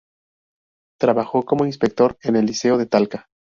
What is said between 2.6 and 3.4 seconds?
de Talca.